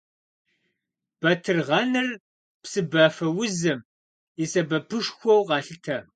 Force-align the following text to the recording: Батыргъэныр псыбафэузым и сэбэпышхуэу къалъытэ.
Батыргъэныр 1.21 2.07
псыбафэузым 2.63 3.79
и 4.43 4.45
сэбэпышхуэу 4.51 5.41
къалъытэ. 5.47 5.97